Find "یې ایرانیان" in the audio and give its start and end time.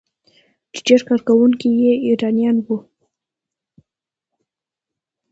1.83-2.57